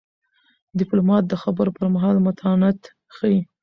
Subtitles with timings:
[0.79, 2.79] ډيپلومات د خبرو پر مهال متانت
[3.15, 3.39] ښيي.